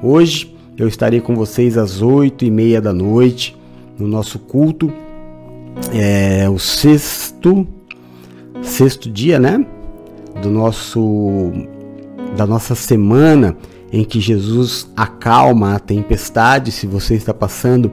Hoje 0.02 0.54
eu 0.76 0.86
estarei 0.86 1.22
com 1.22 1.34
vocês 1.34 1.78
às 1.78 2.02
oito 2.02 2.44
e 2.44 2.50
meia 2.50 2.78
da 2.78 2.92
noite 2.92 3.56
no 3.98 4.06
nosso 4.06 4.38
culto. 4.38 4.92
É 5.94 6.46
o 6.46 6.58
sexto, 6.58 7.66
sexto 8.60 9.10
dia, 9.10 9.40
né? 9.40 9.64
Do 10.42 10.51
nosso, 10.51 11.53
da 12.37 12.47
nossa 12.47 12.75
semana 12.75 13.57
em 13.92 14.05
que 14.05 14.20
Jesus 14.20 14.90
acalma 14.97 15.75
a 15.75 15.79
tempestade. 15.79 16.73
Se 16.73 16.87
você 16.87 17.14
está 17.14 17.33
passando 17.33 17.92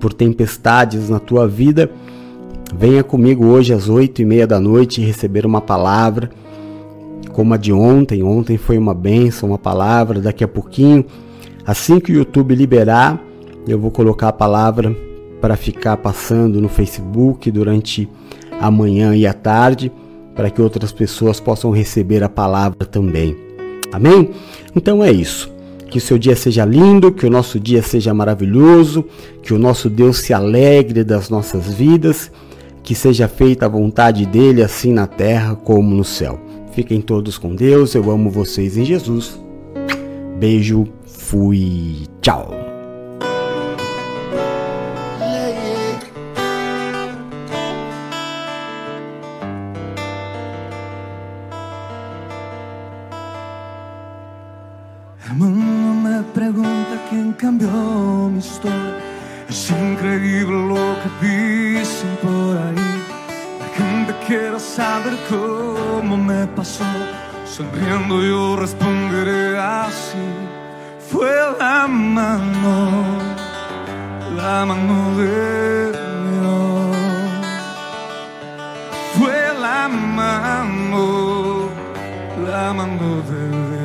por 0.00 0.12
tempestades 0.12 1.08
na 1.08 1.18
tua 1.18 1.46
vida, 1.46 1.90
venha 2.74 3.04
comigo 3.04 3.46
hoje 3.46 3.72
às 3.72 3.88
oito 3.88 4.22
e 4.22 4.24
meia 4.24 4.46
da 4.46 4.58
noite 4.58 5.00
receber 5.00 5.44
uma 5.44 5.60
palavra 5.60 6.30
como 7.32 7.54
a 7.54 7.56
de 7.56 7.72
ontem. 7.72 8.22
Ontem 8.22 8.56
foi 8.56 8.76
uma 8.76 8.92
benção, 8.94 9.50
uma 9.50 9.58
palavra. 9.58 10.20
Daqui 10.20 10.42
a 10.42 10.48
pouquinho, 10.48 11.04
assim 11.64 12.00
que 12.00 12.10
o 12.10 12.14
YouTube 12.16 12.54
liberar, 12.54 13.22
eu 13.66 13.78
vou 13.78 13.90
colocar 13.92 14.28
a 14.28 14.32
palavra 14.32 14.96
para 15.40 15.56
ficar 15.56 15.96
passando 15.98 16.60
no 16.60 16.68
Facebook 16.68 17.50
durante 17.50 18.08
a 18.60 18.70
manhã 18.70 19.14
e 19.14 19.24
a 19.24 19.32
tarde, 19.32 19.92
para 20.38 20.50
que 20.50 20.62
outras 20.62 20.92
pessoas 20.92 21.40
possam 21.40 21.72
receber 21.72 22.22
a 22.22 22.28
palavra 22.28 22.86
também. 22.86 23.36
Amém? 23.92 24.30
Então 24.76 25.02
é 25.02 25.10
isso. 25.10 25.52
Que 25.90 25.98
o 25.98 26.00
seu 26.00 26.16
dia 26.16 26.36
seja 26.36 26.64
lindo, 26.64 27.10
que 27.10 27.26
o 27.26 27.30
nosso 27.30 27.58
dia 27.58 27.82
seja 27.82 28.14
maravilhoso, 28.14 29.04
que 29.42 29.52
o 29.52 29.58
nosso 29.58 29.90
Deus 29.90 30.18
se 30.18 30.32
alegre 30.32 31.02
das 31.02 31.28
nossas 31.28 31.66
vidas, 31.66 32.30
que 32.84 32.94
seja 32.94 33.26
feita 33.26 33.66
a 33.66 33.68
vontade 33.68 34.24
dele, 34.26 34.62
assim 34.62 34.92
na 34.92 35.08
terra 35.08 35.56
como 35.56 35.92
no 35.92 36.04
céu. 36.04 36.38
Fiquem 36.70 37.00
todos 37.00 37.36
com 37.36 37.56
Deus, 37.56 37.96
eu 37.96 38.08
amo 38.08 38.30
vocês 38.30 38.76
em 38.76 38.84
Jesus. 38.84 39.36
Beijo, 40.38 40.86
fui, 41.04 42.06
tchau. 42.22 42.57
El 55.30 55.34
mundo 55.34 56.08
me 56.08 56.22
pregunta 56.32 56.96
quién 57.10 57.34
cambió 57.34 57.68
mi 58.32 58.38
historia. 58.38 58.96
Es 59.46 59.70
increíble 59.70 60.68
lo 60.68 60.96
que 61.02 61.26
dicen 61.26 62.16
por 62.22 62.56
ahí. 62.56 63.04
La 63.60 63.68
gente 63.76 64.14
quiere 64.26 64.58
saber 64.58 65.14
cómo 65.28 66.16
me 66.16 66.46
pasó. 66.46 66.84
Sonriendo 67.44 68.22
yo 68.22 68.56
responderé 68.56 69.58
así. 69.58 70.24
Fue 71.10 71.30
la 71.58 71.86
mano, 71.86 73.18
la 74.34 74.64
mano 74.64 75.18
de 75.18 75.92
Dios. 75.92 76.96
Fue 79.18 79.60
la 79.60 79.88
mano, 79.88 81.68
la 82.46 82.72
mano 82.72 83.22
de 83.28 83.48
Dios. 83.50 83.77